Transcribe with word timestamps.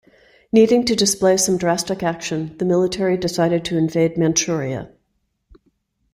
Needing 0.51 0.83
to 0.85 0.95
display 0.95 1.37
some 1.37 1.57
drastic 1.59 2.01
action, 2.01 2.57
the 2.57 2.65
military 2.65 3.17
decided 3.17 3.63
to 3.65 3.77
invade 3.77 4.17
Manchuria. 4.17 4.89